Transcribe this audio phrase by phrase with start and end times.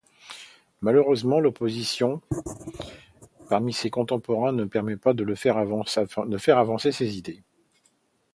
[0.81, 2.23] Malheureusement, l'opposition
[3.49, 7.43] parmi ses contemporains ne permet pas de faire avancer ses idées.